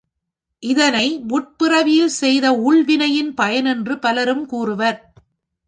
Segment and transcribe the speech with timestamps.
[0.63, 4.99] இதனை முற்பிறவியில் செய்த ஊழ் வினையின் பயன் என்று பலரும் கூறுவர்.